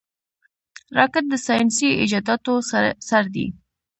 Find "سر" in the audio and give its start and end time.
3.07-3.23